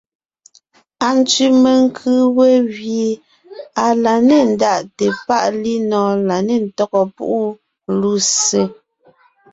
[1.07, 3.11] Antsẅì menkʉ̀ we gẅie
[3.85, 7.41] à la nê ndaʼte páʼ linɔ̀ɔn la nê ntɔ́gɔ púʼu
[7.99, 8.61] lussé.